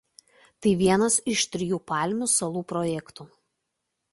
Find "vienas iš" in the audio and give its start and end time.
0.79-1.43